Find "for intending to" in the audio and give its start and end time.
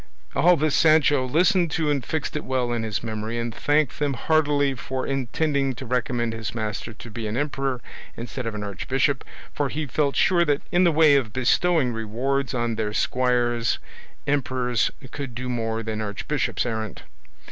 4.73-5.85